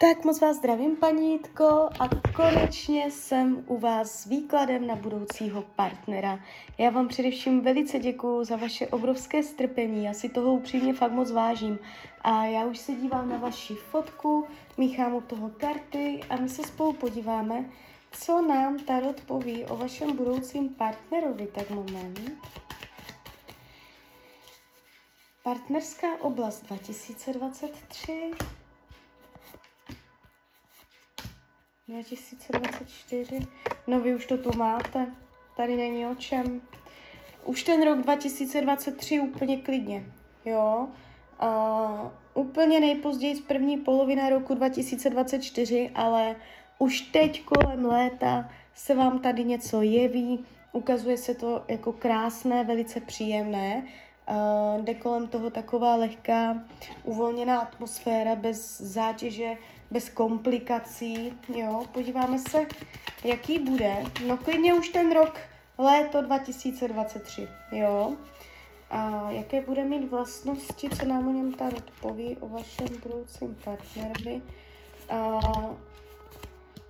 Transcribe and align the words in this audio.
Tak 0.00 0.24
moc 0.24 0.40
vás 0.40 0.56
zdravím, 0.56 0.96
panítko, 0.96 1.88
a 2.00 2.08
konečně 2.36 3.10
jsem 3.10 3.64
u 3.66 3.78
vás 3.78 4.10
s 4.10 4.26
výkladem 4.26 4.86
na 4.86 4.96
budoucího 4.96 5.62
partnera. 5.62 6.40
Já 6.78 6.90
vám 6.90 7.08
především 7.08 7.60
velice 7.60 7.98
děkuju 7.98 8.44
za 8.44 8.56
vaše 8.56 8.86
obrovské 8.86 9.42
strpení, 9.42 10.04
já 10.04 10.12
si 10.12 10.28
toho 10.28 10.52
upřímně 10.52 10.94
fakt 10.94 11.12
moc 11.12 11.30
vážím. 11.32 11.78
A 12.20 12.44
já 12.44 12.64
už 12.64 12.78
se 12.78 12.92
dívám 12.92 13.28
na 13.28 13.36
vaši 13.36 13.74
fotku, 13.74 14.46
míchám 14.76 15.14
u 15.14 15.20
toho 15.20 15.50
karty 15.50 16.20
a 16.30 16.36
my 16.36 16.48
se 16.48 16.62
spolu 16.62 16.92
podíváme, 16.92 17.70
co 18.12 18.42
nám 18.42 18.78
Tarot 18.78 19.20
poví 19.20 19.64
o 19.64 19.76
vašem 19.76 20.16
budoucím 20.16 20.68
partnerovi. 20.68 21.46
Tak 21.46 21.70
moment. 21.70 22.20
Partnerská 25.42 26.08
oblast 26.20 26.66
2023. 26.66 28.30
2024. 31.88 33.46
No 33.86 34.00
vy 34.00 34.14
už 34.14 34.26
to 34.26 34.38
tu 34.38 34.58
máte. 34.58 35.06
Tady 35.56 35.76
není 35.76 36.06
o 36.06 36.14
čem. 36.14 36.60
Už 37.44 37.62
ten 37.62 37.84
rok 37.84 37.98
2023 37.98 39.20
úplně 39.20 39.56
klidně. 39.56 40.04
Jo. 40.44 40.88
Uh, 41.42 42.10
úplně 42.34 42.80
nejpozději 42.80 43.36
z 43.36 43.40
první 43.40 43.76
polovina 43.76 44.28
roku 44.28 44.54
2024, 44.54 45.90
ale 45.94 46.36
už 46.78 47.00
teď 47.00 47.44
kolem 47.44 47.84
léta 47.84 48.50
se 48.74 48.94
vám 48.94 49.18
tady 49.18 49.44
něco 49.44 49.82
jeví, 49.82 50.44
ukazuje 50.72 51.16
se 51.16 51.34
to 51.34 51.64
jako 51.68 51.92
krásné, 51.92 52.64
velice 52.64 53.00
příjemné. 53.00 53.84
Uh, 54.30 54.84
jde 54.84 54.94
kolem 54.94 55.28
toho 55.28 55.50
taková 55.50 55.96
lehká, 55.96 56.64
uvolněná 57.04 57.60
atmosféra 57.60 58.36
bez 58.36 58.80
zátěže, 58.80 59.56
bez 59.94 60.08
komplikací, 60.08 61.32
jo. 61.54 61.84
Podíváme 61.92 62.38
se, 62.38 62.66
jaký 63.24 63.58
bude. 63.58 64.04
No 64.26 64.36
klidně 64.36 64.74
už 64.74 64.88
ten 64.88 65.12
rok, 65.12 65.38
léto 65.78 66.22
2023, 66.22 67.48
jo. 67.72 68.12
A 68.90 69.30
jaké 69.30 69.60
bude 69.60 69.84
mít 69.84 70.10
vlastnosti, 70.10 70.88
co 70.90 71.04
nám 71.06 71.28
o 71.28 71.32
něm 71.32 71.52
ta 71.52 71.64
poví, 72.00 72.36
o 72.40 72.48
vašem 72.48 72.86
budoucím 73.02 73.56
partnerovi. 73.64 74.42
A 75.10 75.40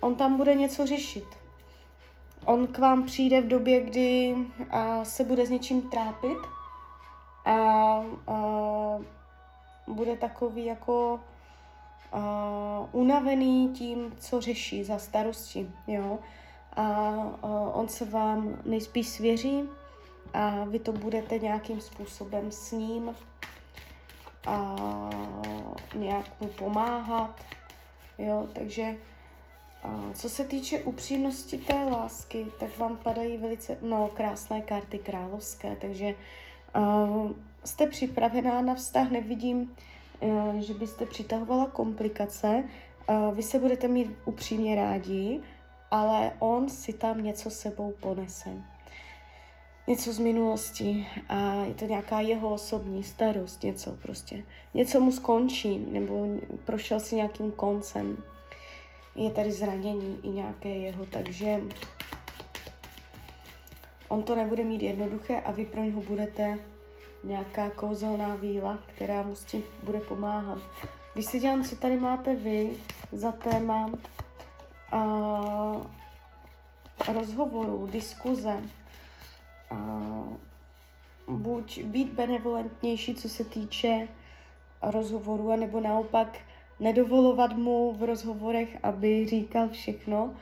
on 0.00 0.14
tam 0.14 0.36
bude 0.36 0.54
něco 0.54 0.86
řešit. 0.86 1.26
On 2.44 2.66
k 2.66 2.78
vám 2.78 3.02
přijde 3.02 3.40
v 3.40 3.48
době, 3.48 3.80
kdy 3.80 4.36
a, 4.70 5.04
se 5.04 5.24
bude 5.24 5.46
s 5.46 5.50
něčím 5.50 5.82
trápit 5.82 6.38
a, 7.44 7.54
a 8.26 8.98
bude 9.86 10.16
takový 10.16 10.64
jako 10.64 11.20
uh, 12.14 12.20
unavený 12.92 13.68
tím, 13.68 14.14
co 14.18 14.40
řeší 14.40 14.84
za 14.84 14.98
starosti, 14.98 15.70
jo. 15.86 16.18
A 16.76 17.10
uh, 17.42 17.78
on 17.78 17.88
se 17.88 18.04
vám 18.04 18.58
nejspíš 18.64 19.08
svěří 19.08 19.62
a 20.34 20.64
vy 20.64 20.78
to 20.78 20.92
budete 20.92 21.38
nějakým 21.38 21.80
způsobem 21.80 22.50
s 22.50 22.72
ním 22.72 23.14
a 24.46 24.76
nějak 25.94 26.40
mu 26.40 26.48
pomáhat, 26.48 27.40
jo, 28.18 28.48
takže 28.52 28.96
a 29.82 30.12
co 30.14 30.28
se 30.28 30.44
týče 30.44 30.78
upřímnosti 30.78 31.58
té 31.58 31.84
lásky, 31.84 32.46
tak 32.60 32.78
vám 32.78 32.96
padají 32.96 33.36
velice 33.36 33.78
no, 33.82 34.10
krásné 34.14 34.60
karty 34.60 34.98
královské, 34.98 35.76
takže 35.80 36.14
uh, 36.76 37.30
jste 37.64 37.86
připravená 37.86 38.60
na 38.60 38.74
vztah, 38.74 39.10
nevidím 39.10 39.76
že 40.60 40.74
byste 40.74 41.06
přitahovala 41.06 41.66
komplikace. 41.66 42.64
Eh, 43.08 43.14
vy 43.34 43.42
se 43.42 43.58
budete 43.58 43.88
mít 43.88 44.10
upřímně 44.24 44.76
rádi, 44.76 45.40
ale 45.90 46.32
on 46.38 46.68
si 46.68 46.92
tam 46.92 47.24
něco 47.24 47.50
sebou 47.50 47.94
ponese. 48.00 48.50
Něco 49.86 50.12
z 50.12 50.18
minulosti 50.18 51.06
a 51.28 51.54
je 51.54 51.74
to 51.74 51.84
nějaká 51.84 52.20
jeho 52.20 52.50
osobní 52.50 53.02
starost, 53.02 53.62
něco 53.62 53.92
prostě. 54.02 54.44
Něco 54.74 55.00
mu 55.00 55.12
skončí, 55.12 55.78
nebo 55.78 56.26
prošel 56.64 57.00
si 57.00 57.16
nějakým 57.16 57.52
koncem. 57.52 58.16
Je 59.14 59.30
tady 59.30 59.52
zranění 59.52 60.18
i 60.22 60.28
nějaké 60.28 60.68
jeho, 60.68 61.06
takže 61.06 61.60
on 64.08 64.22
to 64.22 64.36
nebude 64.36 64.64
mít 64.64 64.82
jednoduché 64.82 65.40
a 65.40 65.52
vy 65.52 65.66
pro 65.66 65.82
něho 65.82 66.02
budete 66.02 66.58
nějaká 67.24 67.70
kouzelná 67.70 68.34
víla, 68.34 68.78
která 68.86 69.22
mu 69.22 69.34
s 69.34 69.44
tím 69.44 69.62
bude 69.82 70.00
pomáhat. 70.00 70.58
Když 71.14 71.26
si 71.26 71.40
dělám, 71.40 71.64
co 71.64 71.76
tady 71.76 71.96
máte 71.96 72.34
vy 72.34 72.76
za 73.12 73.32
téma 73.32 73.90
a, 74.92 75.02
rozhovoru, 77.12 77.88
diskuze, 77.92 78.62
a, 79.70 79.76
buď 81.28 81.82
být 81.82 82.12
benevolentnější, 82.12 83.14
co 83.14 83.28
se 83.28 83.44
týče 83.44 84.08
rozhovoru, 84.82 85.56
nebo 85.56 85.80
naopak 85.80 86.38
nedovolovat 86.80 87.56
mu 87.56 87.92
v 87.92 88.02
rozhovorech, 88.02 88.78
aby 88.82 89.26
říkal 89.26 89.68
všechno. 89.68 90.34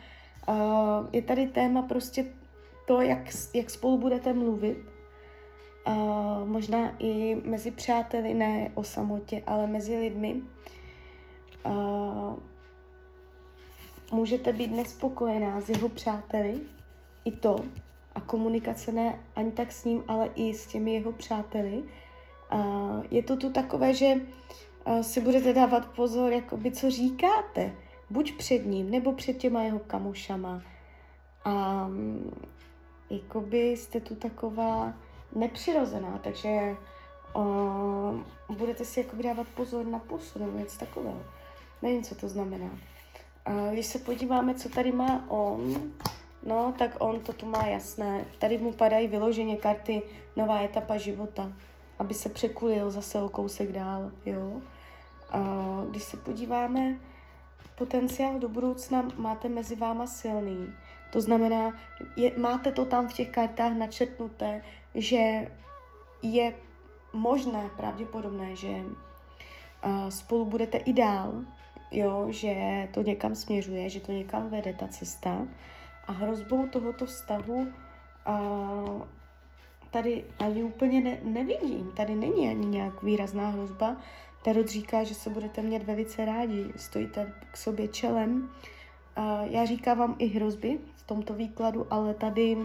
Je 1.13 1.23
tady 1.23 1.47
téma 1.47 1.83
prostě 1.83 2.25
to, 2.87 3.01
jak, 3.01 3.19
jak 3.55 3.71
spolu 3.71 3.99
budete 3.99 4.33
mluvit, 4.33 4.79
možná 6.45 6.93
i 6.99 7.35
mezi 7.45 7.71
přáteli, 7.71 8.35
ne 8.35 8.71
o 8.75 8.85
samotě, 8.85 9.43
ale 9.47 9.67
mezi 9.67 9.99
lidmi. 9.99 10.43
Uh, 11.67 12.35
můžete 14.13 14.53
být 14.53 14.71
nespokojená 14.71 15.61
s 15.61 15.69
jeho 15.69 15.89
přáteli, 15.89 16.61
i 17.25 17.33
to, 17.33 17.57
a 18.15 18.21
komunikace 18.21 18.93
ne 18.93 19.19
ani 19.37 19.53
tak 19.53 19.73
s 19.73 19.85
ním, 19.85 20.05
ale 20.09 20.31
i 20.35 20.55
s 20.55 20.67
těmi 20.67 20.95
jeho 20.95 21.13
přáteli. 21.13 21.83
Uh, 22.53 23.05
je 23.11 23.23
to 23.23 23.37
tu 23.37 23.51
takové, 23.53 23.95
že 23.95 24.15
uh, 24.15 25.01
si 25.01 25.21
budete 25.21 25.53
dávat 25.53 25.87
pozor, 25.87 26.33
jakoby, 26.33 26.71
co 26.71 26.91
říkáte, 26.91 27.73
buď 28.11 28.37
před 28.37 28.67
ním, 28.67 28.91
nebo 28.91 29.13
před 29.13 29.37
těma 29.37 29.63
jeho 29.63 29.79
kamošama. 29.79 30.63
A 31.45 31.87
um, 31.87 32.31
jakoby 33.11 33.71
jste 33.71 34.01
tu 34.01 34.15
taková 34.15 34.95
nepřirozená, 35.35 36.21
takže 36.23 36.77
uh, 37.35 38.21
budete 38.57 38.85
si 38.85 39.01
jako 39.01 39.17
dávat 39.23 39.47
pozor 39.49 39.87
na 39.87 39.99
pusu 39.99 40.39
nebo 40.39 40.59
něco 40.59 40.79
takového. 40.79 41.23
Nevím, 41.83 42.03
co 42.03 42.15
to 42.15 42.29
znamená. 42.29 42.71
Uh, 43.49 43.73
když 43.73 43.87
se 43.87 43.99
podíváme, 43.99 44.55
co 44.55 44.69
tady 44.69 44.93
má 44.93 45.25
on, 45.29 45.93
no, 46.47 46.75
tak 46.79 46.97
on 46.99 47.21
to 47.21 47.33
tu 47.33 47.47
má 47.47 47.67
jasné. 47.67 48.25
Tady 48.39 48.59
mu 48.59 48.73
padají 48.73 49.09
vyloženě 49.09 49.57
karty 49.57 50.03
nová 50.37 50.61
etapa 50.61 50.97
života, 50.97 51.53
aby 51.99 52.15
se 52.15 52.29
překulil 52.29 52.91
zase 52.91 53.23
o 53.23 53.29
kousek 53.29 53.73
dál, 53.73 54.11
jo. 54.27 54.61
Uh, 55.35 55.91
když 55.91 56.03
se 56.03 56.17
podíváme, 56.17 56.99
potenciál 57.81 58.39
do 58.39 58.49
budoucna 58.49 59.09
máte 59.17 59.49
mezi 59.49 59.77
váma 59.77 60.07
silný. 60.07 60.73
To 61.13 61.21
znamená, 61.21 61.73
je, 62.17 62.33
máte 62.37 62.73
to 62.73 62.85
tam 62.85 63.09
v 63.09 63.13
těch 63.13 63.31
kartách 63.31 63.73
načetnuté, 63.73 64.63
že 64.95 65.47
je 66.23 66.55
možné, 67.13 67.71
pravděpodobné, 67.77 68.57
že 68.57 68.69
uh, 68.69 70.09
spolu 70.09 70.45
budete 70.45 70.79
i 70.79 70.93
dál, 70.93 71.33
jo, 71.91 72.27
že 72.29 72.55
to 72.95 73.03
někam 73.03 73.35
směřuje, 73.35 73.89
že 73.89 74.01
to 74.01 74.13
někam 74.13 74.51
vede 74.51 74.75
ta 74.75 74.89
cesta. 74.89 75.47
A 76.07 76.13
hrozbou 76.13 76.67
tohoto 76.67 77.07
vztahu 77.07 77.73
uh, 78.29 79.03
tady 79.91 80.25
ani 80.39 80.63
úplně 80.63 81.01
ne, 81.01 81.19
nevidím. 81.23 81.93
Tady 81.97 82.15
není 82.15 82.49
ani 82.49 82.67
nějak 82.67 83.03
výrazná 83.03 83.49
hrozba. 83.49 83.97
Tarot 84.43 84.69
říká, 84.69 85.05
že 85.05 85.15
se 85.15 85.31
budete 85.31 85.63
mít 85.63 85.83
velice 85.83 86.25
rádi, 86.25 86.73
stojíte 86.77 87.33
k 87.53 87.57
sobě 87.57 87.89
čelem. 87.89 88.51
Já 89.43 89.65
říkám 89.65 89.99
vám 89.99 90.17
i 90.19 90.27
hrozby 90.27 90.79
v 90.97 91.03
tomto 91.03 91.35
výkladu, 91.35 91.87
ale 91.91 92.15
tady 92.15 92.57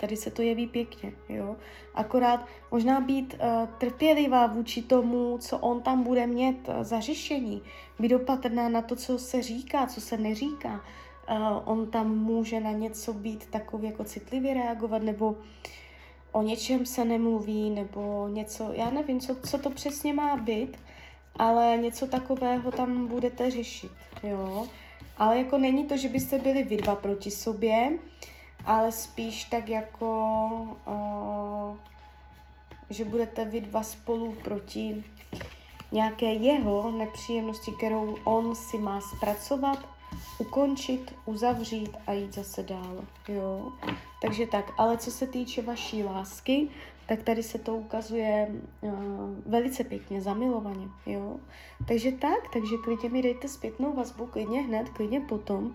Tady 0.00 0.16
se 0.16 0.30
to 0.30 0.42
jeví 0.42 0.66
pěkně, 0.66 1.12
jo. 1.28 1.56
Akorát 1.94 2.46
možná 2.70 3.00
být 3.00 3.34
uh, 3.34 3.68
trpělivá 3.78 4.46
vůči 4.46 4.82
tomu, 4.82 5.38
co 5.38 5.58
on 5.58 5.82
tam 5.82 6.02
bude 6.02 6.26
mít 6.26 6.68
uh, 6.68 6.74
za 6.84 7.00
řešení. 7.00 7.62
Být 7.98 8.14
opatrná 8.14 8.68
na 8.68 8.82
to, 8.82 8.96
co 8.96 9.18
se 9.18 9.42
říká, 9.42 9.86
co 9.86 10.00
se 10.00 10.16
neříká. 10.16 10.84
Uh, 11.30 11.62
on 11.64 11.90
tam 11.90 12.18
může 12.18 12.60
na 12.60 12.72
něco 12.72 13.12
být 13.12 13.46
takový 13.46 13.86
jako 13.86 14.04
citlivě 14.04 14.54
reagovat, 14.54 15.02
nebo 15.02 15.36
o 16.32 16.42
něčem 16.42 16.86
se 16.86 17.04
nemluví, 17.04 17.70
nebo 17.70 18.28
něco, 18.28 18.70
já 18.72 18.90
nevím, 18.90 19.20
co, 19.20 19.36
co 19.46 19.58
to 19.58 19.70
přesně 19.70 20.14
má 20.14 20.36
být, 20.36 20.76
ale 21.36 21.76
něco 21.76 22.06
takového 22.06 22.72
tam 22.72 23.06
budete 23.06 23.50
řešit, 23.50 23.92
jo. 24.22 24.66
Ale 25.16 25.38
jako 25.38 25.58
není 25.58 25.84
to, 25.84 25.96
že 25.96 26.08
byste 26.08 26.38
byli 26.38 26.62
vy 26.62 26.76
dva 26.76 26.94
proti 26.94 27.30
sobě, 27.30 27.98
ale 28.64 28.92
spíš 28.92 29.44
tak 29.44 29.68
jako, 29.68 30.48
uh, 30.86 31.76
že 32.90 33.04
budete 33.04 33.44
vy 33.44 33.60
dva 33.60 33.82
spolu 33.82 34.32
proti 34.44 35.04
nějaké 35.92 36.32
jeho 36.32 36.90
nepříjemnosti, 36.90 37.72
kterou 37.72 38.16
on 38.24 38.54
si 38.54 38.78
má 38.78 39.00
zpracovat, 39.00 39.88
ukončit, 40.38 41.14
uzavřít 41.26 41.96
a 42.06 42.12
jít 42.12 42.34
zase 42.34 42.62
dál. 42.62 43.04
Jo? 43.28 43.72
Takže 44.22 44.46
tak, 44.46 44.72
ale 44.78 44.98
co 44.98 45.10
se 45.10 45.26
týče 45.26 45.62
vaší 45.62 46.04
lásky, 46.04 46.68
tak 47.06 47.22
tady 47.22 47.42
se 47.42 47.58
to 47.58 47.74
ukazuje 47.74 48.48
uh, 48.80 48.92
velice 49.46 49.84
pěkně, 49.84 50.20
zamilovaně, 50.22 50.88
jo. 51.06 51.36
Takže 51.88 52.12
tak, 52.12 52.52
takže 52.52 52.76
klidně 52.84 53.08
mi 53.08 53.22
dejte 53.22 53.48
zpětnou 53.48 53.92
vazbu, 53.92 54.26
klidně 54.26 54.62
hned, 54.62 54.88
klidně 54.88 55.20
potom 55.20 55.74